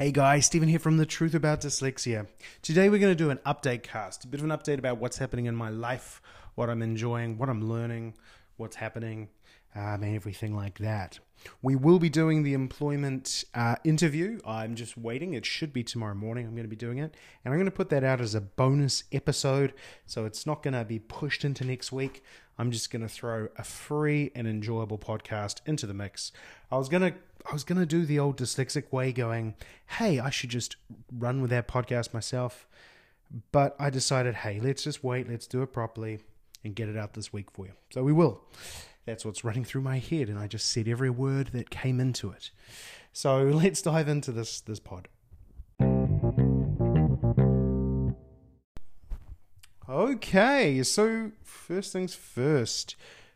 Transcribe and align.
Hey 0.00 0.12
guys, 0.12 0.46
Stephen 0.46 0.70
here 0.70 0.78
from 0.78 0.96
The 0.96 1.04
Truth 1.04 1.34
About 1.34 1.60
Dyslexia. 1.60 2.26
Today 2.62 2.88
we're 2.88 3.00
going 3.00 3.12
to 3.12 3.24
do 3.24 3.28
an 3.28 3.38
update 3.44 3.82
cast, 3.82 4.24
a 4.24 4.28
bit 4.28 4.40
of 4.40 4.44
an 4.46 4.50
update 4.50 4.78
about 4.78 4.96
what's 4.96 5.18
happening 5.18 5.44
in 5.44 5.54
my 5.54 5.68
life, 5.68 6.22
what 6.54 6.70
I'm 6.70 6.80
enjoying, 6.80 7.36
what 7.36 7.50
I'm 7.50 7.68
learning, 7.68 8.14
what's 8.56 8.76
happening, 8.76 9.28
um, 9.74 10.02
and 10.02 10.14
everything 10.16 10.54
like 10.54 10.78
that. 10.78 11.18
We 11.62 11.74
will 11.74 11.98
be 11.98 12.10
doing 12.10 12.42
the 12.42 12.52
employment 12.52 13.44
uh, 13.54 13.76
interview. 13.84 14.40
I'm 14.46 14.74
just 14.74 14.96
waiting. 14.96 15.32
It 15.32 15.46
should 15.46 15.72
be 15.72 15.82
tomorrow 15.82 16.14
morning. 16.14 16.46
I'm 16.46 16.52
going 16.52 16.64
to 16.64 16.68
be 16.68 16.76
doing 16.76 16.98
it. 16.98 17.14
And 17.44 17.52
I'm 17.52 17.58
going 17.58 17.64
to 17.64 17.70
put 17.70 17.88
that 17.90 18.04
out 18.04 18.20
as 18.20 18.34
a 18.34 18.40
bonus 18.40 19.04
episode. 19.10 19.72
So 20.06 20.26
it's 20.26 20.46
not 20.46 20.62
going 20.62 20.74
to 20.74 20.84
be 20.84 20.98
pushed 20.98 21.44
into 21.44 21.64
next 21.64 21.92
week. 21.92 22.22
I'm 22.58 22.70
just 22.70 22.90
going 22.90 23.02
to 23.02 23.08
throw 23.08 23.48
a 23.56 23.64
free 23.64 24.30
and 24.34 24.46
enjoyable 24.46 24.98
podcast 24.98 25.60
into 25.64 25.86
the 25.86 25.94
mix. 25.94 26.30
I 26.70 26.76
was 26.76 26.90
going 26.90 27.12
to 27.12 27.18
I 27.48 27.54
was 27.54 27.64
going 27.64 27.78
to 27.78 27.86
do 27.86 28.04
the 28.04 28.18
old 28.18 28.36
dyslexic 28.36 28.92
way 28.92 29.12
going, 29.12 29.54
"Hey, 29.86 30.18
I 30.18 30.28
should 30.28 30.50
just 30.50 30.76
run 31.10 31.40
with 31.40 31.48
that 31.50 31.68
podcast 31.68 32.12
myself." 32.12 32.66
But 33.50 33.76
I 33.78 33.88
decided, 33.88 34.34
"Hey, 34.34 34.60
let's 34.60 34.84
just 34.84 35.02
wait. 35.02 35.26
Let's 35.26 35.46
do 35.46 35.62
it 35.62 35.72
properly 35.72 36.20
and 36.62 36.74
get 36.74 36.90
it 36.90 36.98
out 36.98 37.14
this 37.14 37.32
week 37.32 37.50
for 37.50 37.64
you." 37.64 37.72
So 37.90 38.02
we 38.04 38.12
will. 38.12 38.42
That's 39.06 39.24
what's 39.24 39.44
running 39.44 39.64
through 39.64 39.82
my 39.82 39.98
head 39.98 40.28
and 40.28 40.38
I 40.38 40.46
just 40.46 40.68
said 40.68 40.86
every 40.88 41.10
word 41.10 41.48
that 41.48 41.70
came 41.70 42.00
into 42.00 42.30
it. 42.30 42.50
So 43.12 43.42
let's 43.44 43.82
dive 43.82 44.08
into 44.08 44.32
this 44.32 44.60
this 44.60 44.80
pod. 44.80 45.08
Okay, 49.88 50.84
so 50.84 51.32
first 51.42 51.92
things 51.92 52.14
first, 52.14 52.94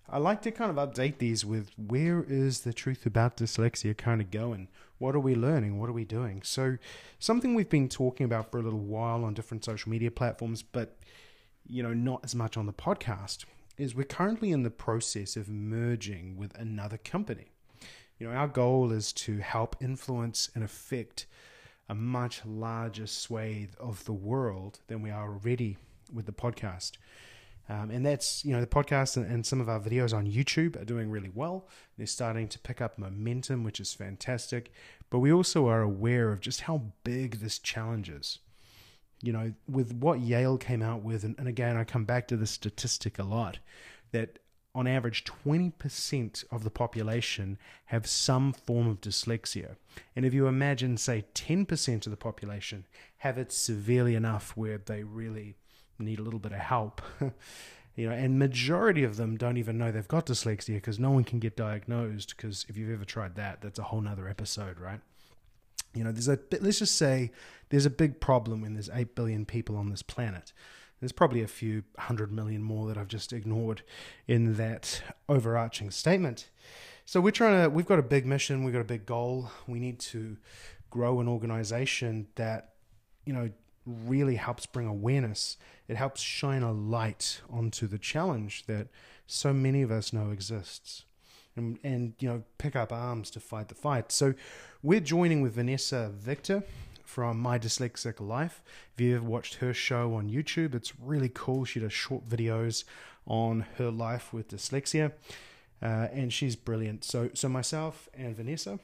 I 0.08 0.18
like 0.18 0.40
to 0.42 0.52
kind 0.52 0.70
of 0.70 0.76
update 0.76 1.18
these 1.18 1.44
with 1.44 1.70
where 1.76 2.22
is 2.22 2.60
the 2.60 2.72
truth 2.72 3.06
about 3.06 3.36
dyslexia 3.36 3.96
kind 3.96 4.20
of 4.20 4.30
going? 4.30 4.68
What 4.98 5.16
are 5.16 5.20
we 5.20 5.34
learning? 5.34 5.80
What 5.80 5.90
are 5.90 5.94
we 5.94 6.04
doing? 6.04 6.42
So, 6.44 6.76
something 7.18 7.54
we've 7.54 7.68
been 7.68 7.88
talking 7.88 8.24
about 8.24 8.52
for 8.52 8.58
a 8.58 8.62
little 8.62 8.78
while 8.78 9.24
on 9.24 9.34
different 9.34 9.64
social 9.64 9.90
media 9.90 10.12
platforms, 10.12 10.62
but 10.62 10.96
you 11.66 11.82
know, 11.82 11.92
not 11.92 12.20
as 12.22 12.34
much 12.36 12.56
on 12.56 12.66
the 12.66 12.72
podcast, 12.72 13.44
is 13.76 13.94
we're 13.94 14.04
currently 14.04 14.50
in 14.50 14.62
the 14.62 14.70
process 14.70 15.36
of 15.36 15.48
merging 15.48 16.36
with 16.36 16.56
another 16.58 16.98
company. 16.98 17.52
You 18.18 18.28
know, 18.28 18.34
our 18.34 18.48
goal 18.48 18.92
is 18.92 19.12
to 19.14 19.38
help 19.38 19.76
influence 19.80 20.50
and 20.54 20.62
affect 20.62 21.26
a 21.88 21.94
much 21.94 22.42
larger 22.46 23.06
swathe 23.06 23.74
of 23.78 24.04
the 24.04 24.12
world 24.12 24.80
than 24.86 25.02
we 25.02 25.10
are 25.10 25.32
already 25.32 25.76
with 26.12 26.26
the 26.26 26.32
podcast. 26.32 26.92
Um, 27.68 27.90
and 27.90 28.04
that's, 28.04 28.44
you 28.44 28.52
know, 28.52 28.60
the 28.60 28.66
podcast 28.66 29.16
and, 29.16 29.26
and, 29.26 29.44
some 29.44 29.60
of 29.60 29.70
our 29.70 29.80
videos 29.80 30.14
on 30.14 30.26
YouTube 30.26 30.80
are 30.80 30.84
doing 30.84 31.10
really 31.10 31.30
well. 31.34 31.66
They're 31.96 32.06
starting 32.06 32.46
to 32.48 32.58
pick 32.58 32.82
up 32.82 32.98
momentum, 32.98 33.64
which 33.64 33.80
is 33.80 33.94
fantastic. 33.94 34.70
But 35.08 35.20
we 35.20 35.32
also 35.32 35.68
are 35.68 35.80
aware 35.80 36.30
of 36.30 36.40
just 36.40 36.62
how 36.62 36.82
big 37.04 37.40
this 37.40 37.58
challenge 37.58 38.10
is. 38.10 38.38
You 39.24 39.32
know, 39.32 39.52
with 39.68 39.92
what 39.94 40.20
Yale 40.20 40.58
came 40.58 40.82
out 40.82 41.02
with, 41.02 41.24
and, 41.24 41.34
and 41.38 41.48
again, 41.48 41.76
I 41.76 41.84
come 41.84 42.04
back 42.04 42.28
to 42.28 42.36
the 42.36 42.46
statistic 42.46 43.18
a 43.18 43.24
lot 43.24 43.58
that 44.12 44.38
on 44.74 44.86
average 44.86 45.24
20% 45.24 46.44
of 46.50 46.64
the 46.64 46.70
population 46.70 47.58
have 47.86 48.06
some 48.06 48.52
form 48.52 48.88
of 48.88 49.00
dyslexia. 49.00 49.76
And 50.16 50.26
if 50.26 50.34
you 50.34 50.48
imagine, 50.48 50.96
say, 50.96 51.24
10% 51.34 52.06
of 52.06 52.10
the 52.10 52.16
population 52.16 52.84
have 53.18 53.38
it 53.38 53.52
severely 53.52 54.16
enough 54.16 54.56
where 54.56 54.78
they 54.78 55.04
really 55.04 55.56
need 55.98 56.18
a 56.18 56.22
little 56.22 56.40
bit 56.40 56.52
of 56.52 56.58
help. 56.58 57.00
you 57.94 58.08
know, 58.08 58.14
and 58.14 58.38
majority 58.38 59.04
of 59.04 59.16
them 59.16 59.36
don't 59.36 59.58
even 59.58 59.78
know 59.78 59.92
they've 59.92 60.08
got 60.08 60.26
dyslexia 60.26 60.74
because 60.74 60.98
no 60.98 61.12
one 61.12 61.22
can 61.22 61.38
get 61.38 61.56
diagnosed. 61.56 62.36
Because 62.36 62.66
if 62.68 62.76
you've 62.76 62.92
ever 62.92 63.04
tried 63.04 63.36
that, 63.36 63.60
that's 63.60 63.78
a 63.78 63.84
whole 63.84 64.00
nother 64.00 64.28
episode, 64.28 64.80
right? 64.80 65.00
You 65.94 66.04
know, 66.04 66.12
there's 66.12 66.28
a 66.28 66.38
let's 66.60 66.80
just 66.80 66.96
say 66.96 67.30
there's 67.70 67.86
a 67.86 67.90
big 67.90 68.20
problem 68.20 68.60
when 68.60 68.74
there's 68.74 68.90
eight 68.92 69.14
billion 69.14 69.44
people 69.44 69.76
on 69.76 69.90
this 69.90 70.02
planet. 70.02 70.52
There's 71.00 71.12
probably 71.12 71.42
a 71.42 71.48
few 71.48 71.84
hundred 71.98 72.32
million 72.32 72.62
more 72.62 72.86
that 72.88 72.96
I've 72.96 73.08
just 73.08 73.32
ignored 73.32 73.82
in 74.26 74.54
that 74.54 75.02
overarching 75.28 75.90
statement. 75.90 76.48
So 77.04 77.20
we're 77.20 77.30
trying 77.30 77.62
to 77.62 77.68
we've 77.68 77.86
got 77.86 77.98
a 77.98 78.02
big 78.02 78.26
mission, 78.26 78.64
we've 78.64 78.72
got 78.72 78.80
a 78.80 78.84
big 78.84 79.06
goal. 79.06 79.50
We 79.66 79.78
need 79.78 80.00
to 80.00 80.36
grow 80.90 81.20
an 81.20 81.28
organization 81.28 82.28
that 82.36 82.74
you 83.26 83.32
know 83.32 83.50
really 83.86 84.36
helps 84.36 84.66
bring 84.66 84.86
awareness. 84.86 85.56
It 85.88 85.96
helps 85.96 86.20
shine 86.20 86.62
a 86.62 86.72
light 86.72 87.40
onto 87.50 87.86
the 87.86 87.98
challenge 87.98 88.64
that 88.66 88.88
so 89.26 89.52
many 89.52 89.82
of 89.82 89.90
us 89.90 90.12
know 90.12 90.30
exists. 90.30 91.04
And, 91.56 91.78
and 91.84 92.14
you 92.18 92.28
know, 92.28 92.42
pick 92.58 92.74
up 92.74 92.92
arms 92.92 93.30
to 93.30 93.40
fight 93.40 93.68
the 93.68 93.76
fight. 93.76 94.10
So, 94.10 94.34
we're 94.84 95.00
joining 95.00 95.40
with 95.40 95.54
Vanessa 95.54 96.10
Victor 96.14 96.62
from 97.06 97.40
My 97.40 97.58
Dyslexic 97.58 98.20
Life. 98.20 98.62
If 98.92 99.00
you've 99.00 99.22
ever 99.22 99.30
watched 99.30 99.54
her 99.54 99.72
show 99.72 100.14
on 100.14 100.28
YouTube, 100.28 100.74
it's 100.74 100.92
really 101.00 101.30
cool. 101.30 101.64
She 101.64 101.80
does 101.80 101.94
short 101.94 102.28
videos 102.28 102.84
on 103.26 103.64
her 103.78 103.90
life 103.90 104.34
with 104.34 104.48
dyslexia, 104.48 105.12
uh, 105.82 106.08
and 106.12 106.30
she's 106.30 106.54
brilliant. 106.54 107.02
So, 107.02 107.30
so 107.32 107.48
myself 107.48 108.10
and 108.12 108.36
Vanessa 108.36 108.78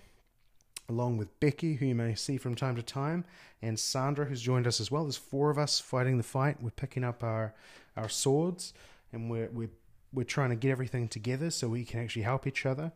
along 0.88 1.18
with 1.18 1.38
Becky, 1.38 1.74
who 1.74 1.86
you 1.86 1.94
may 1.94 2.14
see 2.16 2.36
from 2.36 2.56
time 2.56 2.74
to 2.74 2.82
time, 2.82 3.24
and 3.62 3.78
Sandra, 3.78 4.24
who's 4.24 4.40
joined 4.40 4.66
us 4.66 4.80
as 4.80 4.90
well. 4.90 5.04
There's 5.04 5.16
four 5.16 5.48
of 5.48 5.58
us 5.58 5.78
fighting 5.78 6.16
the 6.16 6.24
fight. 6.24 6.60
We're 6.60 6.70
picking 6.70 7.04
up 7.04 7.22
our 7.22 7.54
our 7.96 8.08
swords, 8.08 8.72
and 9.12 9.30
we're 9.30 9.50
we're 9.50 9.70
we're 10.12 10.24
trying 10.24 10.50
to 10.50 10.56
get 10.56 10.70
everything 10.70 11.08
together 11.08 11.50
so 11.50 11.68
we 11.68 11.84
can 11.84 12.00
actually 12.00 12.22
help 12.22 12.46
each 12.46 12.66
other. 12.66 12.90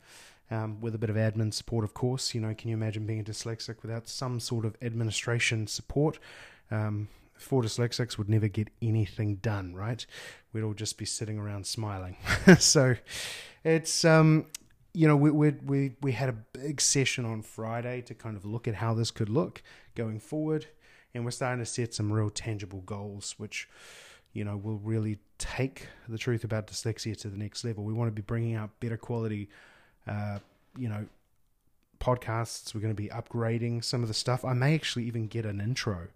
Um, 0.51 0.81
with 0.83 0.95
a 0.95 0.99
bit 0.99 1.09
of 1.09 1.17
admin 1.17 1.55
support, 1.55 1.85
of 1.85 1.95
course. 1.95 2.35
You 2.35 2.41
know, 2.43 2.55
can 2.55 2.69
you 2.69 2.77
imagine 2.77 3.07
being 3.07 3.21
a 3.21 3.25
dyslexic 3.25 3.77
without 3.81 4.09
some 4.09 4.39
sort 4.39 4.67
of 4.67 4.77
administration 4.83 5.67
support? 5.67 6.19
Um, 6.71 7.09
four 7.39 7.63
dyslexics 7.63 8.19
would 8.19 8.29
never 8.29 8.49
get 8.49 8.69
anything 8.83 9.37
done, 9.37 9.75
right? 9.75 10.05
We'd 10.53 10.63
all 10.63 10.75
just 10.75 10.99
be 10.99 11.07
sitting 11.07 11.39
around 11.39 11.67
smiling. 11.67 12.17
so 12.59 12.95
it's 13.65 14.05
um, 14.05 14.47
you 14.95 15.09
know, 15.09 15.17
we, 15.17 15.31
we 15.31 15.51
we 15.67 15.97
we 16.01 16.13
had 16.13 16.29
a 16.29 16.33
big 16.33 16.81
session 16.81 17.25
on 17.25 17.43
Friday 17.43 18.01
to 18.03 18.15
kind 18.15 18.37
of 18.37 18.45
look 18.45 18.69
at 18.69 18.77
how 18.77 18.95
this 18.95 19.11
could 19.11 19.29
look 19.29 19.63
going 19.97 20.21
forward, 20.21 20.67
and 21.13 21.25
we're 21.25 21.33
starting 21.33 21.59
to 21.59 21.67
set 21.67 21.93
some 21.93 22.13
real 22.13 22.31
tangible 22.31 22.81
goals, 22.83 23.35
which 23.37 23.69
you 24.33 24.45
know 24.45 24.57
will 24.57 24.79
really 24.79 25.19
take 25.37 25.89
the 26.09 26.17
truth 26.17 26.45
about 26.45 26.69
dyslexia 26.69 27.17
to 27.21 27.29
the 27.29 27.37
next 27.37 27.65
level. 27.65 27.83
We 27.83 27.93
want 27.93 28.09
to 28.09 28.13
be 28.13 28.23
bringing 28.23 28.55
out 28.55 28.79
better 28.79 28.97
quality, 28.97 29.49
uh, 30.07 30.39
you 30.77 30.89
know, 30.89 31.07
podcasts. 32.01 32.75
We're 32.75 32.81
going 32.81 32.95
to 32.95 33.03
be 33.03 33.09
upgrading 33.09 33.85
some 33.85 34.03
of 34.03 34.09
the 34.09 34.15
stuff. 34.15 34.45
I 34.45 34.53
may 34.53 34.75
actually 34.75 35.05
even 35.05 35.27
get 35.27 35.47
an 35.47 35.61
intro 35.61 36.09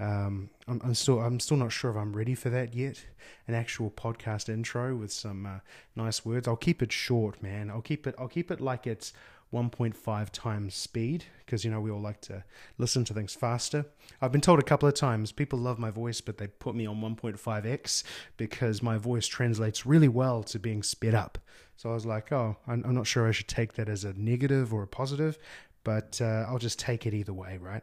um, 0.00 0.48
I'm, 0.66 0.80
I'm, 0.82 0.94
still 0.94 1.20
I'm 1.20 1.38
still 1.40 1.58
not 1.58 1.72
sure 1.72 1.90
if 1.90 1.96
I'm 1.96 2.16
ready 2.16 2.34
for 2.34 2.48
that 2.48 2.74
yet. 2.74 3.04
An 3.46 3.54
actual 3.54 3.90
podcast 3.90 4.48
intro 4.48 4.96
with 4.96 5.12
some 5.12 5.44
uh, 5.44 5.58
nice 5.94 6.24
words. 6.24 6.48
I'll 6.48 6.56
keep 6.56 6.82
it 6.82 6.90
short, 6.90 7.42
man. 7.42 7.70
I'll 7.70 7.82
keep 7.82 8.06
it 8.06 8.14
I'll 8.18 8.28
keep 8.28 8.50
it 8.50 8.60
like 8.60 8.86
it's 8.86 9.12
1.5 9.52 10.30
times 10.30 10.74
speed 10.74 11.24
because 11.44 11.64
you 11.64 11.70
know 11.70 11.80
we 11.80 11.90
all 11.90 12.00
like 12.00 12.20
to 12.20 12.44
listen 12.78 13.04
to 13.04 13.14
things 13.14 13.34
faster. 13.34 13.84
I've 14.20 14.30
been 14.32 14.40
told 14.40 14.60
a 14.60 14.64
couple 14.64 14.88
of 14.88 14.94
times 14.94 15.32
people 15.32 15.58
love 15.58 15.78
my 15.78 15.90
voice, 15.90 16.20
but 16.20 16.38
they 16.38 16.46
put 16.46 16.74
me 16.74 16.86
on 16.86 17.00
1.5x 17.00 18.04
because 18.36 18.82
my 18.82 18.96
voice 18.96 19.26
translates 19.26 19.84
really 19.84 20.08
well 20.08 20.42
to 20.44 20.58
being 20.58 20.82
sped 20.82 21.14
up. 21.14 21.38
So 21.76 21.90
I 21.90 21.94
was 21.94 22.06
like, 22.06 22.30
oh, 22.30 22.56
I'm, 22.66 22.94
not 22.94 23.06
sure 23.06 23.26
I 23.26 23.32
should 23.32 23.48
take 23.48 23.72
that 23.72 23.88
as 23.88 24.04
a 24.04 24.12
negative 24.12 24.72
or 24.72 24.82
a 24.82 24.86
positive, 24.86 25.38
but 25.82 26.20
uh, 26.22 26.44
I'll 26.46 26.58
just 26.58 26.78
take 26.78 27.06
it 27.06 27.14
either 27.14 27.32
way, 27.32 27.58
right? 27.58 27.82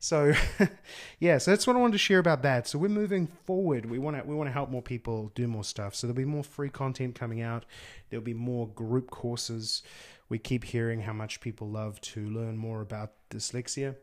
So, 0.00 0.34
yeah, 1.20 1.38
so 1.38 1.52
that's 1.52 1.66
what 1.66 1.76
I 1.76 1.78
wanted 1.78 1.92
to 1.92 1.98
share 1.98 2.18
about 2.18 2.42
that. 2.42 2.68
So 2.68 2.78
we're 2.78 2.88
moving 2.88 3.26
forward. 3.26 3.86
We 3.86 3.98
want 3.98 4.16
to 4.16 4.24
we 4.24 4.34
want 4.34 4.48
to 4.48 4.52
help 4.52 4.70
more 4.70 4.82
people 4.82 5.32
do 5.34 5.46
more 5.46 5.64
stuff. 5.64 5.94
So 5.94 6.06
there'll 6.06 6.16
be 6.16 6.24
more 6.24 6.44
free 6.44 6.68
content 6.68 7.14
coming 7.14 7.40
out. 7.40 7.64
There'll 8.10 8.24
be 8.24 8.34
more 8.34 8.68
group 8.68 9.10
courses. 9.10 9.82
We 10.28 10.38
keep 10.38 10.64
hearing 10.64 11.02
how 11.02 11.12
much 11.12 11.40
people 11.40 11.68
love 11.68 12.00
to 12.02 12.26
learn 12.26 12.56
more 12.56 12.80
about 12.80 13.12
dyslexia. 13.30 13.96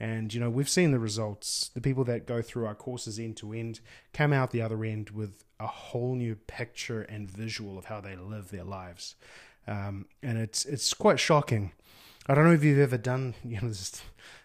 And 0.00 0.32
you 0.32 0.40
know, 0.40 0.50
we've 0.50 0.68
seen 0.68 0.92
the 0.92 0.98
results. 0.98 1.70
The 1.74 1.80
people 1.80 2.04
that 2.04 2.26
go 2.26 2.40
through 2.40 2.66
our 2.66 2.74
courses 2.74 3.18
end 3.18 3.36
to 3.38 3.52
end 3.52 3.80
come 4.12 4.32
out 4.32 4.50
the 4.50 4.62
other 4.62 4.84
end 4.84 5.10
with 5.10 5.44
a 5.58 5.66
whole 5.66 6.14
new 6.14 6.36
picture 6.36 7.02
and 7.02 7.30
visual 7.30 7.78
of 7.78 7.86
how 7.86 8.00
they 8.00 8.14
live 8.16 8.50
their 8.50 8.64
lives. 8.64 9.16
Um, 9.66 10.06
and 10.22 10.38
it's 10.38 10.64
it's 10.64 10.94
quite 10.94 11.18
shocking. 11.18 11.72
I 12.26 12.34
don't 12.34 12.44
know 12.44 12.52
if 12.52 12.62
you've 12.62 12.78
ever 12.78 12.98
done, 12.98 13.34
you 13.44 13.60
know, 13.60 13.68
this 13.68 13.90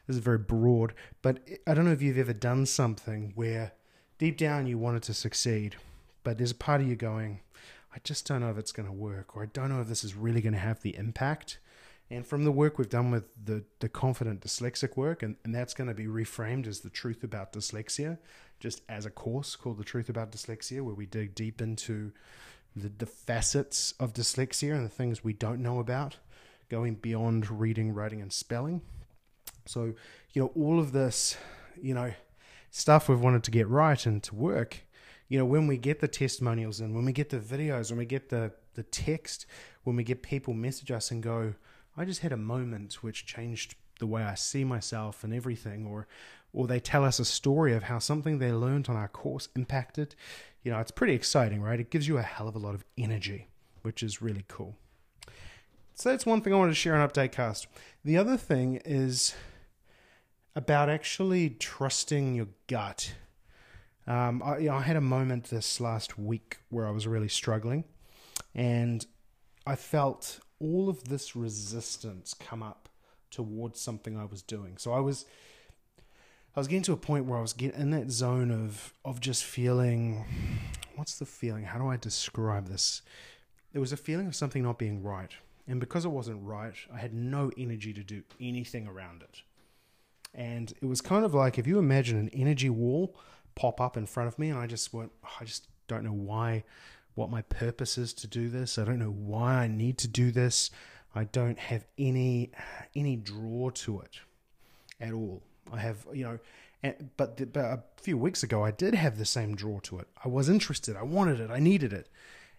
this 0.08 0.18
is 0.18 0.18
very 0.18 0.38
broad, 0.38 0.94
but 1.22 1.40
I 1.68 1.74
don't 1.74 1.86
know 1.86 1.92
if 1.92 2.02
you've 2.02 2.18
ever 2.18 2.34
done 2.34 2.66
something 2.66 3.32
where 3.36 3.74
deep 4.18 4.38
down 4.38 4.68
you 4.68 4.78
wanted 4.78 5.04
to 5.04 5.14
succeed, 5.14 5.76
but 6.24 6.38
there's 6.38 6.52
a 6.52 6.56
part 6.56 6.82
of 6.82 6.88
you 6.88 6.96
going, 6.96 7.40
I 7.94 7.98
just 8.04 8.28
don't 8.28 8.42
know 8.42 8.50
if 8.50 8.58
it's 8.58 8.72
going 8.72 8.88
to 8.88 8.94
work, 8.94 9.36
or 9.36 9.44
I 9.44 9.48
don't 9.48 9.70
know 9.70 9.82
if 9.82 9.88
this 9.88 10.04
is 10.04 10.16
really 10.16 10.42
going 10.42 10.54
to 10.54 10.60
have 10.60 10.82
the 10.82 10.96
impact. 10.96 11.60
And 12.10 12.26
from 12.26 12.44
the 12.44 12.52
work 12.52 12.78
we've 12.78 12.90
done 12.90 13.12
with 13.12 13.30
the, 13.44 13.64
the 13.80 13.90
confident 13.90 14.42
dyslexic 14.42 14.98
work, 14.98 15.24
and, 15.24 15.36
and 15.44 15.54
that's 15.54 15.74
going 15.74 15.88
to 15.88 15.94
be 15.94 16.06
reframed 16.06 16.68
as 16.68 16.82
the 16.82 16.90
truth 16.90 17.24
about 17.24 17.54
dyslexia, 17.54 18.18
just 18.60 18.82
as 18.90 19.06
a 19.06 19.10
course 19.10 19.56
called 19.56 19.78
The 19.78 19.84
Truth 19.84 20.10
About 20.10 20.32
Dyslexia, 20.32 20.82
where 20.82 20.96
we 20.96 21.06
dig 21.06 21.36
deep 21.36 21.62
into 21.62 22.12
the, 22.76 22.90
the 22.98 23.06
facets 23.06 23.94
of 24.00 24.14
dyslexia 24.14 24.74
and 24.74 24.86
the 24.86 24.90
things 24.90 25.24
we 25.24 25.34
don't 25.34 25.62
know 25.62 25.80
about, 25.80 26.18
going 26.70 26.96
beyond 26.96 27.50
reading, 27.60 27.94
writing, 27.94 28.22
and 28.22 28.34
spelling 28.34 28.82
So, 29.66 29.94
you 30.34 30.42
know, 30.42 30.52
all 30.56 30.80
of 30.80 30.92
this, 30.92 31.38
you 31.82 31.94
know, 31.94 32.14
stuff 32.72 33.08
we've 33.08 33.20
wanted 33.20 33.44
to 33.44 33.52
get 33.52 33.68
right 33.68 34.06
and 34.06 34.22
to 34.24 34.36
work, 34.36 34.80
you 35.34 35.40
know, 35.40 35.46
when 35.46 35.66
we 35.66 35.78
get 35.80 36.00
the 36.00 36.08
testimonials 36.08 36.80
and 36.80 36.94
when 36.94 37.06
we 37.06 37.12
get 37.12 37.32
the 37.32 37.40
videos, 37.40 37.90
when 37.90 37.98
we 37.98 38.06
get 38.06 38.30
the, 38.30 38.52
the 38.76 38.84
text, 38.84 39.48
when 39.84 39.96
we 39.96 40.04
get 40.04 40.22
people 40.22 40.54
message 40.54 40.92
us 40.92 41.10
and 41.10 41.24
go, 41.24 41.56
I 41.98 42.06
just 42.06 42.22
had 42.22 42.32
a 42.32 42.38
moment 42.38 43.02
which 43.02 43.26
changed 43.26 43.74
the 43.98 44.06
way 44.06 44.22
I 44.22 44.36
see 44.36 44.64
myself 44.64 45.24
and 45.24 45.34
everything, 45.34 45.88
or 45.88 46.08
or 46.54 46.68
they 46.68 46.80
tell 46.80 47.04
us 47.04 47.18
a 47.18 47.26
story 47.26 47.74
of 47.74 47.82
how 47.82 47.98
something 47.98 48.38
they 48.38 48.52
learned 48.52 48.88
on 48.90 48.96
our 48.96 49.08
course 49.08 49.50
impacted, 49.56 50.14
you 50.62 50.72
know, 50.72 50.78
it's 50.78 50.92
pretty 50.92 51.16
exciting, 51.16 51.64
right? 51.64 51.80
It 51.80 51.90
gives 51.90 52.08
you 52.08 52.20
a 52.20 52.22
hell 52.22 52.48
of 52.48 52.56
a 52.56 52.60
lot 52.60 52.76
of 52.76 52.86
energy, 52.96 53.48
which 53.82 54.04
is 54.04 54.22
really 54.22 54.46
cool. 54.48 54.76
So 55.96 56.10
that's 56.10 56.28
one 56.28 56.42
thing 56.42 56.54
I 56.54 56.58
wanted 56.58 56.74
to 56.74 56.76
share 56.76 56.96
on 56.96 57.10
Update 57.10 57.32
Cast. 57.32 57.66
The 58.06 58.18
other 58.18 58.38
thing 58.38 58.80
is 58.86 59.34
about 60.56 60.92
actually 60.92 61.50
trusting 61.50 62.36
your 62.36 62.50
gut. 62.68 63.16
Um, 64.06 64.42
I, 64.44 64.58
you 64.58 64.70
know, 64.70 64.76
I 64.76 64.82
had 64.82 64.96
a 64.96 65.02
moment 65.02 65.46
this 65.46 65.80
last 65.80 66.18
week 66.20 66.58
where 66.70 66.88
I 66.88 66.92
was 66.92 67.08
really 67.08 67.30
struggling, 67.30 67.86
and 68.54 69.06
I 69.66 69.76
felt 69.76 70.40
all 70.60 70.90
of 70.90 71.06
this 71.06 71.36
resistance 71.36 72.34
come 72.34 72.62
up 72.62 72.90
towards 73.32 73.80
something 73.80 74.18
I 74.18 74.26
was 74.26 74.42
doing. 74.42 74.78
So 74.78 74.94
I 74.94 75.00
was, 75.00 75.26
I 76.56 76.60
was 76.60 76.68
getting 76.68 76.84
to 76.84 76.94
a 76.94 76.98
point 76.98 77.26
where 77.26 77.40
I 77.40 77.42
was 77.42 77.54
getting 77.54 77.80
in 77.80 77.92
that 77.92 78.12
zone 78.12 78.52
of 78.52 78.94
of 79.06 79.20
just 79.20 79.44
feeling, 79.44 80.26
what's 80.96 81.18
the 81.18 81.26
feeling? 81.26 81.64
How 81.64 81.80
do 81.80 81.88
I 81.88 81.98
describe 81.98 82.68
this? 82.68 83.02
There 83.72 83.82
was 83.82 83.94
a 83.94 83.98
feeling 83.98 84.28
of 84.28 84.36
something 84.36 84.64
not 84.64 84.78
being 84.78 85.02
right, 85.02 85.32
and 85.68 85.80
because 85.80 86.04
it 86.04 86.10
wasn't 86.10 86.46
right, 86.46 86.76
I 86.94 86.98
had 86.98 87.14
no 87.14 87.52
energy 87.58 87.94
to 87.94 88.04
do 88.04 88.24
anything 88.40 88.86
around 88.88 89.22
it. 89.22 89.42
And 90.36 90.74
it 90.82 90.86
was 90.86 91.00
kind 91.00 91.24
of 91.24 91.34
like 91.34 91.58
if 91.58 91.68
you 91.68 91.80
imagine 91.80 92.18
an 92.18 92.30
energy 92.34 92.70
wall 92.70 93.16
pop 93.56 93.80
up 93.80 93.98
in 93.98 94.06
front 94.06 94.28
of 94.28 94.40
me, 94.40 94.50
and 94.50 94.60
I 94.60 94.68
just 94.68 94.94
went, 94.94 95.12
oh, 95.26 95.30
I 95.40 95.46
just 95.46 95.68
don't 95.88 96.04
know 96.04 96.14
why, 96.14 96.64
what 97.16 97.30
my 97.30 97.42
purpose 97.44 97.98
is 97.98 98.14
to 98.16 98.28
do 98.28 98.50
this. 98.50 98.78
I 98.78 98.86
don't 98.86 99.00
know 99.00 99.12
why 99.12 99.56
I 99.56 99.68
need 99.68 99.98
to 100.00 100.08
do 100.08 100.32
this. 100.32 100.72
I 101.16 101.26
don't 101.26 101.60
have 101.60 101.86
any 101.98 102.52
any 102.96 103.16
draw 103.16 103.70
to 103.70 104.02
it 104.02 104.20
at 105.00 105.14
all. 105.14 105.44
I 105.72 105.80
have, 105.80 106.08
you 106.12 106.24
know, 106.24 106.40
but, 107.18 107.38
the, 107.38 107.46
but 107.46 107.66
a 107.66 107.84
few 108.02 108.18
weeks 108.18 108.44
ago 108.44 108.64
I 108.64 108.72
did 108.72 108.96
have 108.96 109.18
the 109.18 109.26
same 109.26 109.56
draw 109.56 109.80
to 109.82 110.00
it. 110.00 110.08
I 110.24 110.28
was 110.28 110.50
interested. 110.50 110.96
I 110.96 111.04
wanted 111.04 111.40
it. 111.40 111.52
I 111.52 111.60
needed 111.60 111.94
it, 111.94 112.10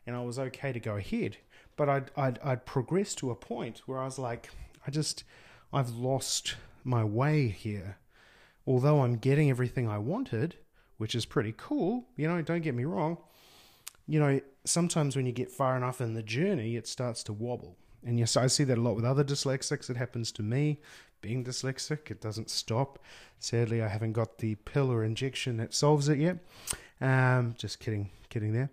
and 0.06 0.14
I 0.16 0.22
was 0.22 0.38
okay 0.38 0.72
to 0.72 0.80
go 0.80 0.96
ahead. 0.96 1.36
But 1.76 1.88
I'd 1.88 2.10
I'd, 2.16 2.38
I'd 2.44 2.66
progressed 2.66 3.18
to 3.18 3.30
a 3.30 3.34
point 3.34 3.82
where 3.86 3.98
I 3.98 4.04
was 4.04 4.18
like, 4.18 4.50
I 4.86 4.90
just 4.90 5.24
I've 5.72 5.90
lost 5.90 6.54
my 6.84 7.02
way 7.02 7.48
here. 7.48 7.98
Although 8.66 9.00
I'm 9.00 9.16
getting 9.16 9.50
everything 9.50 9.88
I 9.88 9.98
wanted, 9.98 10.56
which 11.04 11.14
is 11.14 11.26
pretty 11.26 11.52
cool, 11.58 12.06
you 12.16 12.26
know, 12.26 12.40
don't 12.40 12.62
get 12.62 12.74
me 12.74 12.86
wrong. 12.86 13.18
You 14.06 14.20
know, 14.20 14.40
sometimes 14.64 15.16
when 15.16 15.26
you 15.26 15.32
get 15.32 15.50
far 15.50 15.76
enough 15.76 16.00
in 16.00 16.14
the 16.14 16.22
journey, 16.22 16.76
it 16.76 16.88
starts 16.88 17.22
to 17.24 17.34
wobble. 17.34 17.76
And 18.06 18.18
yes, 18.18 18.38
I 18.38 18.46
see 18.46 18.64
that 18.64 18.78
a 18.78 18.80
lot 18.80 18.96
with 18.96 19.04
other 19.04 19.22
dyslexics. 19.22 19.90
It 19.90 19.98
happens 19.98 20.32
to 20.32 20.42
me. 20.42 20.80
Being 21.20 21.44
dyslexic, 21.44 22.10
it 22.10 22.22
doesn't 22.22 22.48
stop. 22.48 22.98
Sadly, 23.38 23.82
I 23.82 23.88
haven't 23.88 24.14
got 24.14 24.38
the 24.38 24.54
pill 24.54 24.90
or 24.90 25.04
injection 25.04 25.58
that 25.58 25.74
solves 25.74 26.08
it 26.08 26.16
yet. 26.16 26.38
Um, 27.02 27.54
just 27.58 27.80
kidding, 27.80 28.08
kidding 28.30 28.54
there. 28.54 28.70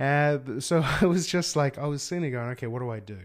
Uh, 0.00 0.58
so 0.60 0.82
I 1.02 1.04
was 1.04 1.26
just 1.26 1.56
like, 1.56 1.76
I 1.76 1.84
was 1.84 2.02
sitting 2.02 2.22
there 2.22 2.30
going, 2.30 2.48
okay, 2.52 2.68
what 2.68 2.78
do 2.78 2.88
I 2.88 3.00
do? 3.00 3.18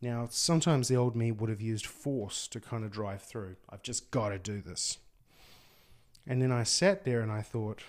Now, 0.00 0.28
sometimes 0.30 0.86
the 0.86 0.94
old 0.94 1.16
me 1.16 1.32
would 1.32 1.50
have 1.50 1.60
used 1.60 1.86
force 1.86 2.46
to 2.46 2.60
kind 2.60 2.84
of 2.84 2.92
drive 2.92 3.22
through. 3.22 3.56
I've 3.68 3.82
just 3.82 4.12
got 4.12 4.28
to 4.28 4.38
do 4.38 4.60
this. 4.60 4.98
And 6.28 6.42
then 6.42 6.52
I 6.52 6.62
sat 6.62 7.04
there 7.04 7.22
and 7.22 7.32
I 7.32 7.40
thought, 7.40 7.80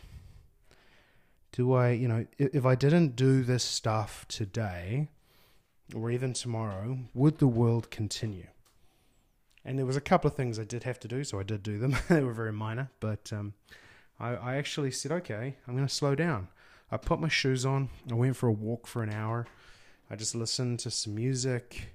do 1.52 1.74
I, 1.74 1.90
you 1.92 2.08
know, 2.08 2.26
if 2.38 2.66
I 2.66 2.76
didn't 2.76 3.18
do 3.18 3.44
this 3.44 3.66
stuff 3.66 4.26
today 4.30 5.10
or 5.94 6.10
even 6.10 6.32
tomorrow, 6.32 7.00
would 7.14 7.40
the 7.40 7.48
world 7.48 7.92
continue? 7.92 8.48
And 9.66 9.78
there 9.78 9.86
was 9.86 9.98
a 9.98 10.02
couple 10.02 10.30
of 10.30 10.36
things 10.36 10.58
I 10.58 10.64
did 10.64 10.84
have 10.84 11.02
to 11.02 11.08
do, 11.10 11.26
so 11.26 11.38
I 11.38 11.44
did 11.44 11.64
do 11.64 11.78
them. 11.78 11.98
they 12.10 12.24
were 12.24 12.34
very 12.34 12.54
minor, 12.54 12.90
but 13.02 13.32
um, 13.34 13.54
I, 14.20 14.36
I 14.36 14.56
actually 14.56 14.92
said, 14.92 15.12
okay, 15.12 15.58
I'm 15.68 15.76
going 15.76 15.88
to 15.88 15.94
slow 15.94 16.16
down. 16.16 16.48
I 16.90 16.98
put 16.98 17.20
my 17.20 17.28
shoes 17.28 17.66
on. 17.66 17.90
I 18.10 18.14
went 18.14 18.38
for 18.38 18.48
a 18.48 18.54
walk 18.54 18.88
for 18.88 19.04
an 19.04 19.12
hour. 19.12 19.48
I 20.10 20.16
just 20.16 20.34
listened 20.34 20.80
to 20.80 20.92
some 20.92 21.14
music. 21.14 21.90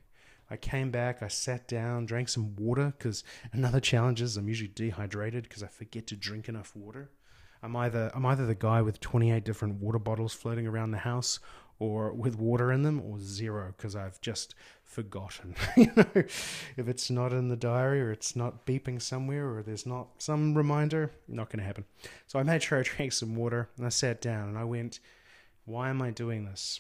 I 0.54 0.56
came 0.56 0.92
back, 0.92 1.20
I 1.20 1.26
sat 1.26 1.66
down, 1.66 2.06
drank 2.06 2.28
some 2.28 2.54
water 2.54 2.94
because 2.96 3.24
another 3.52 3.80
challenge 3.80 4.22
is 4.22 4.36
I'm 4.36 4.46
usually 4.46 4.70
dehydrated 4.72 5.42
because 5.42 5.64
I 5.64 5.66
forget 5.66 6.06
to 6.06 6.16
drink 6.16 6.48
enough 6.48 6.76
water. 6.76 7.10
I'm 7.60 7.74
either 7.74 8.08
I'm 8.14 8.24
either 8.24 8.46
the 8.46 8.54
guy 8.54 8.80
with 8.80 9.00
28 9.00 9.44
different 9.44 9.80
water 9.80 9.98
bottles 9.98 10.32
floating 10.32 10.68
around 10.68 10.92
the 10.92 10.98
house 10.98 11.40
or 11.80 12.12
with 12.12 12.38
water 12.38 12.70
in 12.70 12.84
them 12.84 13.02
or 13.04 13.18
zero 13.18 13.74
because 13.76 13.96
I've 13.96 14.20
just 14.20 14.54
forgotten. 14.84 15.56
you 15.76 15.90
know, 15.96 16.06
if 16.14 16.86
it's 16.86 17.10
not 17.10 17.32
in 17.32 17.48
the 17.48 17.56
diary 17.56 18.00
or 18.00 18.12
it's 18.12 18.36
not 18.36 18.64
beeping 18.64 19.02
somewhere 19.02 19.50
or 19.56 19.60
there's 19.64 19.86
not 19.86 20.06
some 20.18 20.54
reminder, 20.54 21.10
not 21.26 21.50
going 21.50 21.58
to 21.58 21.64
happen. 21.64 21.84
So 22.28 22.38
I 22.38 22.44
made 22.44 22.62
sure 22.62 22.78
I 22.78 22.82
drank 22.84 23.12
some 23.12 23.34
water 23.34 23.70
and 23.76 23.84
I 23.84 23.88
sat 23.88 24.20
down 24.20 24.50
and 24.50 24.56
I 24.56 24.62
went, 24.62 25.00
why 25.64 25.90
am 25.90 26.00
I 26.00 26.12
doing 26.12 26.44
this? 26.44 26.78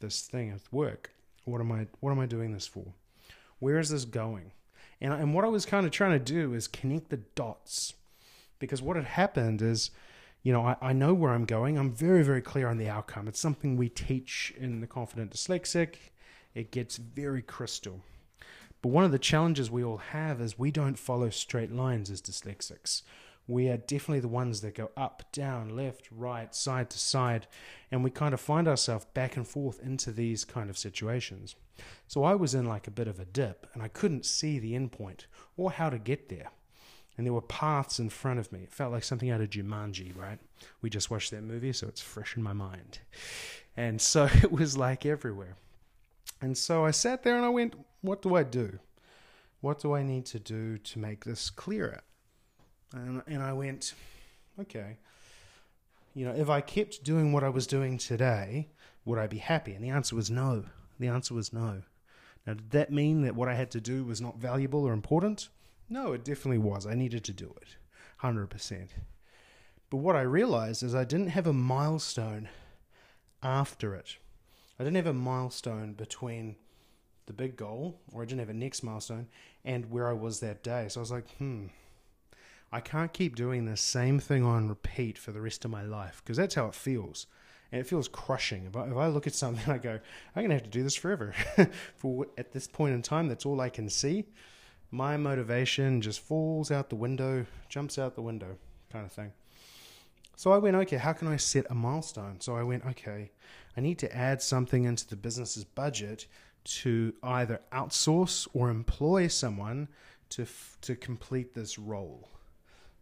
This 0.00 0.20
thing 0.20 0.50
at 0.50 0.60
work. 0.70 1.10
What 1.46 1.62
am 1.62 1.72
I 1.72 1.86
what 2.00 2.10
am 2.10 2.20
I 2.20 2.26
doing 2.26 2.52
this 2.52 2.66
for? 2.66 2.92
Where 3.64 3.78
is 3.78 3.88
this 3.88 4.04
going? 4.04 4.52
And, 5.00 5.14
and 5.14 5.32
what 5.32 5.46
I 5.46 5.48
was 5.48 5.64
kind 5.64 5.86
of 5.86 5.90
trying 5.90 6.12
to 6.12 6.18
do 6.18 6.52
is 6.52 6.68
connect 6.68 7.08
the 7.08 7.16
dots. 7.16 7.94
Because 8.58 8.82
what 8.82 8.96
had 8.96 9.06
happened 9.06 9.62
is, 9.62 9.90
you 10.42 10.52
know, 10.52 10.66
I, 10.66 10.76
I 10.82 10.92
know 10.92 11.14
where 11.14 11.32
I'm 11.32 11.46
going. 11.46 11.78
I'm 11.78 11.90
very, 11.90 12.22
very 12.22 12.42
clear 12.42 12.68
on 12.68 12.76
the 12.76 12.90
outcome. 12.90 13.26
It's 13.26 13.40
something 13.40 13.78
we 13.78 13.88
teach 13.88 14.52
in 14.58 14.82
the 14.82 14.86
Confident 14.86 15.30
Dyslexic. 15.30 15.94
It 16.54 16.72
gets 16.72 16.98
very 16.98 17.40
crystal. 17.40 18.02
But 18.82 18.90
one 18.90 19.04
of 19.04 19.12
the 19.12 19.18
challenges 19.18 19.70
we 19.70 19.82
all 19.82 19.96
have 19.96 20.42
is 20.42 20.58
we 20.58 20.70
don't 20.70 20.98
follow 20.98 21.30
straight 21.30 21.72
lines 21.72 22.10
as 22.10 22.20
dyslexics. 22.20 23.00
We 23.46 23.68
are 23.68 23.76
definitely 23.76 24.20
the 24.20 24.28
ones 24.28 24.62
that 24.62 24.74
go 24.74 24.90
up, 24.96 25.22
down, 25.32 25.76
left, 25.76 26.08
right, 26.10 26.54
side 26.54 26.88
to 26.90 26.98
side, 26.98 27.46
and 27.90 28.02
we 28.02 28.10
kind 28.10 28.32
of 28.32 28.40
find 28.40 28.66
ourselves 28.66 29.06
back 29.12 29.36
and 29.36 29.46
forth 29.46 29.80
into 29.82 30.12
these 30.12 30.44
kind 30.44 30.70
of 30.70 30.78
situations. 30.78 31.54
So 32.06 32.24
I 32.24 32.34
was 32.34 32.54
in 32.54 32.64
like 32.66 32.86
a 32.86 32.92
bit 32.92 33.08
of 33.08 33.18
a 33.18 33.24
dip 33.24 33.66
and 33.74 33.82
I 33.82 33.88
couldn't 33.88 34.24
see 34.24 34.58
the 34.58 34.74
end 34.74 34.92
point 34.92 35.26
or 35.56 35.72
how 35.72 35.90
to 35.90 35.98
get 35.98 36.28
there. 36.28 36.50
And 37.16 37.26
there 37.26 37.32
were 37.32 37.42
paths 37.42 37.98
in 37.98 38.08
front 38.08 38.40
of 38.40 38.50
me. 38.50 38.60
It 38.64 38.72
felt 38.72 38.92
like 38.92 39.04
something 39.04 39.30
out 39.30 39.40
of 39.40 39.50
Jumanji, 39.50 40.16
right? 40.16 40.38
We 40.82 40.90
just 40.90 41.10
watched 41.10 41.30
that 41.30 41.42
movie, 41.42 41.72
so 41.72 41.86
it's 41.86 42.00
fresh 42.00 42.36
in 42.36 42.42
my 42.42 42.52
mind. 42.52 42.98
And 43.76 44.00
so 44.00 44.24
it 44.42 44.50
was 44.50 44.76
like 44.76 45.06
everywhere. 45.06 45.56
And 46.40 46.58
so 46.58 46.84
I 46.84 46.90
sat 46.90 47.22
there 47.22 47.36
and 47.36 47.44
I 47.44 47.50
went, 47.50 47.74
What 48.00 48.22
do 48.22 48.34
I 48.34 48.42
do? 48.42 48.78
What 49.60 49.80
do 49.80 49.94
I 49.94 50.02
need 50.02 50.26
to 50.26 50.38
do 50.38 50.76
to 50.76 50.98
make 50.98 51.24
this 51.24 51.50
clearer? 51.50 52.02
And, 52.94 53.22
and 53.26 53.42
I 53.42 53.52
went, 53.52 53.94
Okay, 54.60 54.98
you 56.14 56.24
know, 56.24 56.32
if 56.32 56.48
I 56.48 56.60
kept 56.60 57.02
doing 57.02 57.32
what 57.32 57.42
I 57.42 57.48
was 57.48 57.66
doing 57.66 57.98
today, 57.98 58.68
would 59.04 59.18
I 59.18 59.26
be 59.26 59.38
happy? 59.38 59.74
And 59.74 59.84
the 59.84 59.90
answer 59.90 60.14
was 60.14 60.30
no. 60.30 60.64
The 61.00 61.08
answer 61.08 61.34
was 61.34 61.52
no. 61.52 61.82
Now, 62.46 62.54
did 62.54 62.70
that 62.70 62.92
mean 62.92 63.22
that 63.22 63.34
what 63.34 63.48
I 63.48 63.54
had 63.54 63.70
to 63.72 63.80
do 63.80 64.04
was 64.04 64.20
not 64.20 64.38
valuable 64.38 64.84
or 64.84 64.92
important? 64.92 65.48
No, 65.88 66.12
it 66.12 66.24
definitely 66.24 66.58
was. 66.58 66.86
I 66.86 66.94
needed 66.94 67.24
to 67.24 67.32
do 67.32 67.52
it. 67.60 67.76
100%. 68.22 68.88
But 69.90 69.96
what 69.98 70.16
I 70.16 70.22
realized 70.22 70.82
is 70.82 70.94
I 70.94 71.04
didn't 71.04 71.28
have 71.28 71.46
a 71.46 71.52
milestone 71.52 72.48
after 73.42 73.94
it. 73.94 74.16
I 74.78 74.84
didn't 74.84 74.96
have 74.96 75.06
a 75.06 75.12
milestone 75.12 75.92
between 75.92 76.56
the 77.26 77.32
big 77.32 77.56
goal, 77.56 78.00
or 78.12 78.22
I 78.22 78.24
didn't 78.24 78.40
have 78.40 78.48
a 78.50 78.54
next 78.54 78.82
milestone, 78.82 79.28
and 79.64 79.90
where 79.90 80.08
I 80.08 80.12
was 80.12 80.40
that 80.40 80.62
day. 80.62 80.86
So 80.88 81.00
I 81.00 81.02
was 81.02 81.10
like, 81.10 81.30
hmm, 81.36 81.66
I 82.74 82.80
can't 82.80 83.12
keep 83.12 83.36
doing 83.36 83.66
the 83.66 83.76
same 83.76 84.18
thing 84.18 84.42
on 84.42 84.68
repeat 84.68 85.16
for 85.16 85.30
the 85.30 85.40
rest 85.40 85.64
of 85.64 85.70
my 85.70 85.84
life 85.84 86.20
because 86.24 86.36
that's 86.36 86.56
how 86.56 86.66
it 86.66 86.74
feels 86.74 87.28
and 87.70 87.80
it 87.80 87.86
feels 87.86 88.08
crushing. 88.08 88.66
If 88.66 88.74
I, 88.76 88.86
if 88.86 88.96
I 88.96 89.06
look 89.06 89.28
at 89.28 89.34
something, 89.34 89.72
I 89.72 89.78
go, 89.78 89.92
I'm 90.34 90.42
going 90.42 90.48
to 90.48 90.56
have 90.56 90.64
to 90.64 90.70
do 90.70 90.82
this 90.82 90.96
forever. 90.96 91.34
For 91.96 92.26
at 92.36 92.50
this 92.50 92.66
point 92.66 92.94
in 92.94 93.00
time, 93.00 93.28
that's 93.28 93.46
all 93.46 93.60
I 93.60 93.68
can 93.68 93.88
see. 93.88 94.24
My 94.90 95.16
motivation 95.16 96.00
just 96.00 96.18
falls 96.18 96.72
out 96.72 96.88
the 96.90 96.96
window, 96.96 97.46
jumps 97.68 97.96
out 97.96 98.16
the 98.16 98.22
window, 98.22 98.58
kind 98.90 99.06
of 99.06 99.12
thing. 99.12 99.32
So 100.34 100.50
I 100.50 100.58
went, 100.58 100.74
okay, 100.74 100.96
how 100.96 101.12
can 101.12 101.28
I 101.28 101.36
set 101.36 101.66
a 101.70 101.74
milestone? 101.74 102.40
So 102.40 102.56
I 102.56 102.64
went, 102.64 102.84
okay, 102.86 103.30
I 103.76 103.82
need 103.82 104.00
to 104.00 104.12
add 104.12 104.42
something 104.42 104.82
into 104.82 105.06
the 105.06 105.16
business's 105.16 105.62
budget 105.62 106.26
to 106.64 107.14
either 107.22 107.60
outsource 107.72 108.48
or 108.52 108.68
employ 108.68 109.28
someone 109.28 109.86
to 110.30 110.42
f- 110.42 110.76
to 110.80 110.96
complete 110.96 111.54
this 111.54 111.78
role. 111.78 112.30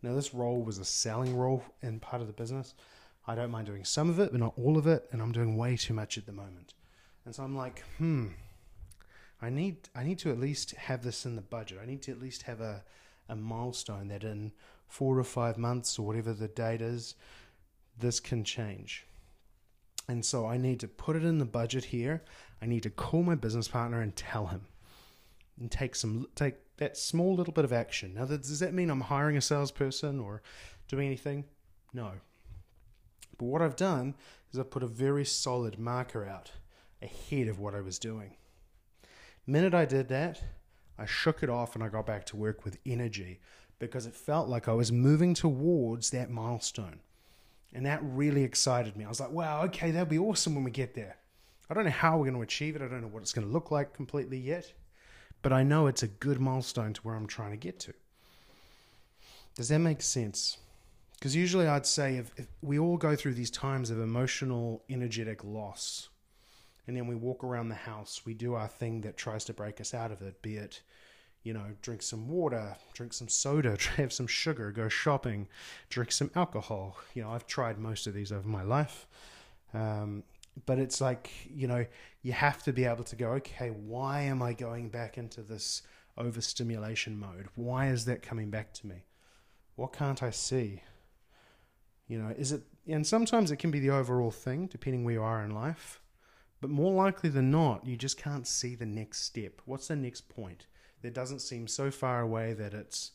Now, 0.02 0.14
this 0.14 0.34
role 0.34 0.62
was 0.62 0.78
a 0.78 0.84
selling 0.84 1.36
role 1.36 1.64
in 1.80 2.00
part 2.00 2.22
of 2.22 2.28
the 2.28 2.34
business. 2.34 2.74
I 3.26 3.34
don't 3.34 3.52
mind 3.52 3.66
doing 3.66 3.84
some 3.84 4.10
of 4.10 4.18
it, 4.18 4.32
but 4.32 4.40
not 4.40 4.54
all 4.56 4.76
of 4.76 4.86
it, 4.86 5.08
and 5.12 5.22
I'm 5.22 5.32
doing 5.32 5.56
way 5.56 5.76
too 5.76 5.94
much 5.94 6.18
at 6.18 6.26
the 6.26 6.32
moment. 6.32 6.74
And 7.24 7.34
so 7.34 7.44
I'm 7.44 7.56
like, 7.56 7.84
hmm, 7.98 8.28
I 9.40 9.48
need 9.48 9.88
I 9.94 10.02
need 10.02 10.18
to 10.20 10.30
at 10.30 10.40
least 10.40 10.72
have 10.72 11.02
this 11.02 11.24
in 11.24 11.36
the 11.36 11.42
budget. 11.42 11.78
I 11.80 11.86
need 11.86 12.02
to 12.02 12.12
at 12.12 12.20
least 12.20 12.42
have 12.42 12.60
a 12.60 12.82
a 13.28 13.36
milestone 13.36 14.08
that 14.08 14.24
in 14.24 14.52
four 14.88 15.18
or 15.18 15.24
five 15.24 15.56
months 15.56 15.98
or 15.98 16.06
whatever 16.06 16.32
the 16.32 16.48
date 16.48 16.82
is, 16.82 17.14
this 17.98 18.20
can 18.20 18.44
change. 18.44 19.06
And 20.08 20.24
so 20.24 20.46
I 20.46 20.58
need 20.58 20.80
to 20.80 20.88
put 20.88 21.16
it 21.16 21.24
in 21.24 21.38
the 21.38 21.44
budget 21.44 21.84
here. 21.84 22.22
I 22.60 22.66
need 22.66 22.82
to 22.82 22.90
call 22.90 23.22
my 23.22 23.34
business 23.34 23.68
partner 23.68 24.00
and 24.00 24.14
tell 24.14 24.46
him 24.46 24.62
and 25.58 25.70
take 25.70 25.94
some 25.94 26.26
take 26.34 26.56
that 26.78 26.96
small 26.96 27.34
little 27.34 27.52
bit 27.52 27.64
of 27.64 27.72
action. 27.72 28.14
Now, 28.14 28.24
does 28.24 28.60
that 28.60 28.74
mean 28.74 28.90
I'm 28.90 29.02
hiring 29.02 29.36
a 29.36 29.40
salesperson 29.40 30.18
or 30.20 30.42
doing 30.88 31.06
anything? 31.06 31.44
No. 31.92 32.12
But 33.38 33.46
what 33.46 33.62
I've 33.62 33.76
done 33.76 34.14
is 34.52 34.58
I've 34.58 34.70
put 34.70 34.82
a 34.82 34.88
very 34.88 35.24
solid 35.24 35.78
marker 35.78 36.26
out 36.26 36.52
ahead 37.00 37.48
of 37.48 37.58
what 37.58 37.74
I 37.74 37.80
was 37.80 37.98
doing. 37.98 38.36
minute 39.46 39.74
I 39.74 39.84
did 39.84 40.08
that, 40.08 40.42
I 40.98 41.06
shook 41.06 41.42
it 41.42 41.50
off 41.50 41.74
and 41.74 41.82
I 41.82 41.88
got 41.88 42.06
back 42.06 42.26
to 42.26 42.36
work 42.36 42.64
with 42.64 42.78
energy 42.86 43.40
because 43.78 44.06
it 44.06 44.14
felt 44.14 44.48
like 44.48 44.68
I 44.68 44.72
was 44.72 44.92
moving 44.92 45.34
towards 45.34 46.10
that 46.10 46.30
milestone. 46.30 47.00
And 47.74 47.86
that 47.86 48.00
really 48.02 48.44
excited 48.44 48.96
me. 48.96 49.04
I 49.04 49.08
was 49.08 49.18
like, 49.18 49.30
wow, 49.30 49.62
okay, 49.64 49.90
that'll 49.90 50.06
be 50.06 50.18
awesome 50.18 50.54
when 50.54 50.64
we 50.64 50.70
get 50.70 50.94
there. 50.94 51.16
I 51.68 51.74
don't 51.74 51.84
know 51.84 51.90
how 51.90 52.18
we're 52.18 52.26
going 52.26 52.36
to 52.36 52.42
achieve 52.42 52.76
it. 52.76 52.82
I 52.82 52.86
don't 52.86 53.00
know 53.00 53.08
what 53.08 53.22
it's 53.22 53.32
going 53.32 53.46
to 53.46 53.52
look 53.52 53.70
like 53.70 53.94
completely 53.94 54.38
yet. 54.38 54.72
But 55.42 55.52
I 55.52 55.62
know 55.62 55.86
it's 55.86 56.02
a 56.02 56.08
good 56.08 56.40
milestone 56.40 56.92
to 56.94 57.00
where 57.02 57.14
I'm 57.14 57.26
trying 57.26 57.50
to 57.50 57.56
get 57.56 57.78
to. 57.80 57.94
Does 59.56 59.68
that 59.68 59.80
make 59.80 60.00
sense? 60.00 60.58
Because 61.14 61.36
usually 61.36 61.66
I'd 61.66 61.86
say 61.86 62.16
if, 62.16 62.30
if, 62.36 62.46
we 62.62 62.78
all 62.78 62.96
go 62.96 63.14
through 63.14 63.34
these 63.34 63.50
times 63.50 63.90
of 63.90 64.00
emotional, 64.00 64.82
energetic 64.88 65.44
loss, 65.44 66.08
and 66.86 66.96
then 66.96 67.06
we 67.06 67.14
walk 67.14 67.44
around 67.44 67.68
the 67.68 67.74
house, 67.74 68.22
we 68.24 68.34
do 68.34 68.54
our 68.54 68.68
thing 68.68 69.02
that 69.02 69.16
tries 69.16 69.44
to 69.44 69.52
break 69.52 69.80
us 69.80 69.94
out 69.94 70.10
of 70.10 70.22
it, 70.22 70.40
be 70.42 70.56
it 70.56 70.80
you 71.42 71.52
know, 71.52 71.66
drink 71.82 72.02
some 72.02 72.28
water, 72.28 72.76
drink 72.92 73.12
some 73.12 73.28
soda, 73.28 73.76
have 73.96 74.12
some 74.12 74.26
sugar, 74.26 74.70
go 74.70 74.88
shopping, 74.88 75.48
drink 75.88 76.12
some 76.12 76.30
alcohol. 76.34 76.96
You 77.14 77.22
know, 77.22 77.30
I've 77.30 77.46
tried 77.46 77.78
most 77.78 78.06
of 78.06 78.14
these 78.14 78.32
over 78.32 78.48
my 78.48 78.62
life. 78.62 79.06
Um, 79.74 80.22
but 80.66 80.78
it's 80.78 81.00
like, 81.00 81.30
you 81.50 81.66
know, 81.66 81.86
you 82.22 82.32
have 82.32 82.62
to 82.64 82.72
be 82.72 82.84
able 82.84 83.04
to 83.04 83.16
go, 83.16 83.30
okay, 83.32 83.70
why 83.70 84.22
am 84.22 84.42
I 84.42 84.52
going 84.52 84.88
back 84.88 85.18
into 85.18 85.42
this 85.42 85.82
overstimulation 86.18 87.18
mode? 87.18 87.48
Why 87.54 87.88
is 87.88 88.04
that 88.04 88.22
coming 88.22 88.50
back 88.50 88.72
to 88.74 88.86
me? 88.86 89.04
What 89.76 89.92
can't 89.92 90.22
I 90.22 90.30
see? 90.30 90.82
You 92.08 92.18
know, 92.18 92.34
is 92.36 92.52
it, 92.52 92.62
and 92.86 93.06
sometimes 93.06 93.50
it 93.50 93.56
can 93.56 93.70
be 93.70 93.80
the 93.80 93.90
overall 93.90 94.30
thing, 94.30 94.66
depending 94.66 95.04
where 95.04 95.14
you 95.14 95.22
are 95.22 95.42
in 95.42 95.54
life. 95.54 96.00
But 96.60 96.70
more 96.70 96.92
likely 96.92 97.30
than 97.30 97.50
not, 97.50 97.86
you 97.86 97.96
just 97.96 98.16
can't 98.16 98.46
see 98.46 98.74
the 98.74 98.86
next 98.86 99.24
step. 99.24 99.60
What's 99.64 99.88
the 99.88 99.96
next 99.96 100.28
point? 100.28 100.66
that 101.02 101.14
doesn't 101.14 101.40
seem 101.40 101.66
so 101.68 101.90
far 101.90 102.20
away 102.20 102.54
that 102.54 102.72
it's 102.72 103.12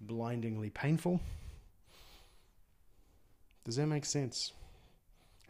blindingly 0.00 0.70
painful. 0.70 1.20
Does 3.64 3.76
that 3.76 3.86
make 3.86 4.04
sense? 4.04 4.52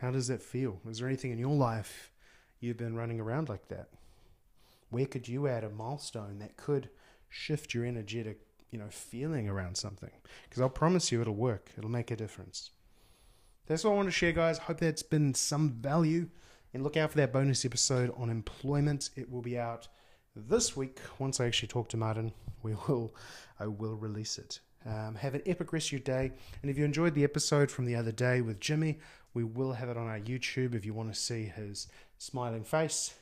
How 0.00 0.11
does 0.11 0.28
that 0.28 0.42
feel? 0.42 0.80
Is 0.88 0.99
there 0.99 1.09
anything 1.09 1.30
in 1.30 1.38
your 1.38 1.54
life 1.54 2.11
you've 2.59 2.78
been 2.78 2.97
running 2.97 3.21
around 3.21 3.49
like 3.49 3.69
that? 3.69 3.88
Where 4.88 5.07
could 5.07 5.28
you 5.28 5.47
add 5.47 5.62
a 5.62 5.71
milestone 5.71 6.38
that 6.38 6.57
could 6.57 6.88
shift 7.28 7.75
your 7.75 7.85
energetic, 7.85 8.40
you 8.71 8.78
know, 8.78 8.88
feeling 8.88 9.49
around 9.49 9.76
something? 9.76 10.11
Because 10.49 10.62
I'll 10.62 10.71
promise 10.71 11.12
you 11.12 11.21
it'll 11.21 11.35
work. 11.35 11.71
It'll 11.76 11.90
make 11.90 12.11
a 12.11 12.16
difference. 12.16 12.71
That's 13.66 13.85
what 13.85 13.92
I 13.92 13.97
want 13.97 14.09
to 14.09 14.12
share, 14.12 14.33
guys. 14.33 14.59
Hope 14.59 14.80
that's 14.80 15.02
been 15.02 15.35
some 15.35 15.71
value. 15.71 16.28
And 16.73 16.83
look 16.83 16.97
out 16.97 17.11
for 17.11 17.16
that 17.19 17.33
bonus 17.33 17.64
episode 17.64 18.12
on 18.16 18.30
employment. 18.30 19.11
It 19.16 19.30
will 19.30 19.42
be 19.42 19.59
out 19.59 19.88
this 20.35 20.76
week, 20.76 20.99
once 21.19 21.40
I 21.40 21.47
actually 21.47 21.69
talk 21.69 21.88
to 21.90 21.97
Martin, 21.97 22.33
we 22.62 22.75
will 22.87 23.14
I 23.59 23.66
will 23.66 23.97
release 23.97 24.38
it. 24.38 24.61
Um, 24.87 25.14
have 25.16 25.34
an 25.34 25.42
epic 25.44 25.72
rest 25.72 25.88
of 25.88 25.92
your 25.92 26.00
day. 26.00 26.32
And 26.62 26.70
if 26.70 26.78
you 26.78 26.84
enjoyed 26.84 27.14
the 27.14 27.25
episode 27.25 27.70
from 27.70 27.84
the 27.84 27.94
other 27.96 28.12
day 28.12 28.40
with 28.40 28.60
Jimmy, 28.60 28.99
we 29.34 29.44
will 29.44 29.72
have 29.72 29.88
it 29.88 29.96
on 29.96 30.06
our 30.06 30.18
YouTube 30.18 30.75
if 30.75 30.84
you 30.84 30.94
want 30.94 31.12
to 31.12 31.18
see 31.18 31.44
his 31.44 31.88
smiling 32.18 32.64
face. 32.64 33.14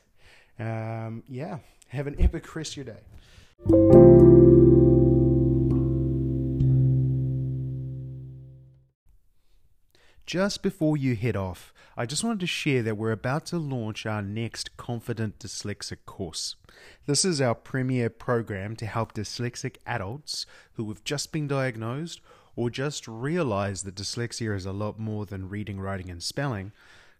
Um, 0.57 1.23
yeah, 1.27 1.59
have 1.89 2.07
an 2.07 2.15
epic 2.19 2.55
rest 2.55 2.77
of 2.77 2.87
your 2.87 2.95
day. 2.95 4.18
Just 10.29 10.61
before 10.61 10.95
you 10.95 11.15
head 11.15 11.35
off, 11.35 11.73
I 11.97 12.05
just 12.05 12.23
wanted 12.23 12.41
to 12.41 12.45
share 12.45 12.83
that 12.83 12.97
we're 12.97 13.11
about 13.11 13.47
to 13.47 13.57
launch 13.57 14.05
our 14.05 14.21
next 14.21 14.77
Confident 14.77 15.39
Dyslexic 15.39 16.05
course. 16.05 16.55
This 17.07 17.25
is 17.25 17.41
our 17.41 17.55
premier 17.55 18.11
program 18.11 18.75
to 18.75 18.85
help 18.85 19.15
dyslexic 19.15 19.77
adults 19.87 20.45
who 20.73 20.87
have 20.89 21.03
just 21.03 21.31
been 21.31 21.47
diagnosed 21.47 22.21
or 22.55 22.69
just 22.69 23.07
realize 23.07 23.81
that 23.81 23.95
dyslexia 23.95 24.55
is 24.55 24.67
a 24.67 24.71
lot 24.71 24.99
more 24.99 25.25
than 25.25 25.49
reading, 25.49 25.79
writing, 25.79 26.11
and 26.11 26.21
spelling 26.21 26.73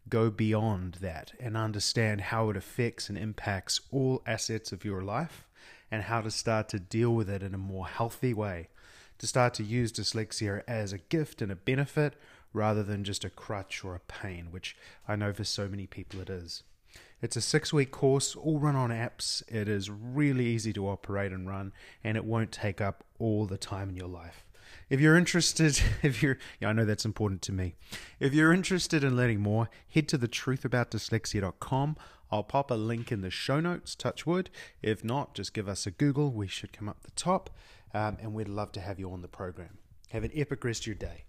go 0.08 0.30
beyond 0.30 1.00
that 1.02 1.32
and 1.40 1.58
understand 1.58 2.22
how 2.22 2.52
it 2.52 2.58
affects 2.58 3.10
and 3.10 3.18
impacts 3.18 3.82
all 3.92 4.22
assets 4.28 4.72
of 4.72 4.86
your 4.86 5.02
life 5.02 5.48
and 5.90 6.04
how 6.04 6.22
to 6.22 6.30
start 6.30 6.70
to 6.70 6.80
deal 6.80 7.16
with 7.16 7.28
it 7.28 7.42
in 7.42 7.56
a 7.56 7.58
more 7.58 7.88
healthy 7.88 8.36
way. 8.36 8.70
To 9.18 9.26
start 9.26 9.56
to 9.56 9.64
use 9.64 9.92
dyslexia 9.92 10.62
as 10.68 10.94
a 10.94 11.00
gift 11.00 11.42
and 11.42 11.52
a 11.52 11.56
benefit 11.56 12.16
rather 12.54 12.84
than 12.84 13.04
just 13.04 13.24
a 13.24 13.30
crutch 13.30 13.84
or 13.84 13.96
a 13.96 14.00
pain, 14.00 14.48
which 14.52 14.76
I 15.08 15.16
know 15.16 15.34
for 15.34 15.44
so 15.44 15.68
many 15.68 15.88
people 15.88 16.20
it 16.22 16.30
is. 16.30 16.64
It's 17.22 17.36
a 17.36 17.42
six 17.42 17.74
week 17.74 17.92
course, 17.92 18.36
all 18.36 18.60
run 18.60 18.76
on 18.76 18.92
apps. 18.92 19.44
It 19.50 19.68
is 19.68 19.90
really 19.90 20.46
easy 20.46 20.72
to 20.74 20.88
operate 20.88 21.32
and 21.32 21.48
run, 21.48 21.74
and 22.04 22.16
it 22.16 22.24
won't 22.24 22.52
take 22.52 22.80
up 22.80 23.04
all 23.20 23.46
the 23.46 23.58
time 23.58 23.90
in 23.90 23.96
your 23.96 24.08
life. 24.08 24.46
If 24.90 25.00
you're 25.00 25.18
interested, 25.18 25.82
if 26.04 26.24
you're, 26.24 26.38
yeah, 26.60 26.70
I 26.70 26.74
know 26.74 26.86
that's 26.86 27.06
important 27.06 27.42
to 27.44 27.52
me. 27.52 27.76
If 28.20 28.34
you're 28.34 28.54
interested 28.54 29.04
in 29.04 29.18
learning 29.18 29.42
more, 29.42 29.70
head 29.90 30.08
to 30.10 30.18
thetruthaboutdyslexia.com. 30.18 31.98
I'll 32.32 32.44
pop 32.44 32.72
a 32.72 32.76
link 32.76 33.12
in 33.12 33.22
the 33.22 33.32
show 33.32 33.60
notes, 33.60 33.96
touch 33.96 34.26
wood. 34.26 34.50
If 34.82 35.04
not, 35.04 35.34
just 35.34 35.54
give 35.54 35.68
us 35.68 35.88
a 35.88 35.92
Google. 35.92 36.32
We 36.32 36.48
should 36.48 36.72
come 36.72 36.88
up 36.88 37.04
the 37.04 37.12
top, 37.12 37.50
um, 37.94 38.18
and 38.22 38.34
we'd 38.34 38.48
love 38.48 38.72
to 38.74 38.82
have 38.82 39.00
you 39.00 39.12
on 39.12 39.22
the 39.22 39.28
program. 39.28 39.78
Have 40.12 40.24
an 40.24 40.32
epic 40.36 40.64
rest 40.64 40.84
of 40.84 40.88
your 40.88 40.96
day. 40.96 41.26